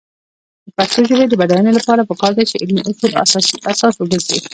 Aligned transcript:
د 0.65 0.69
پښتو 0.77 0.99
ژبې 1.09 1.25
د 1.29 1.33
بډاینې 1.41 1.71
لپاره 1.75 2.07
پکار 2.09 2.31
ده 2.37 2.43
چې 2.49 2.55
علمي 2.61 2.81
اصول 2.89 3.11
اساس 3.73 3.93
وګرځي. 3.97 4.39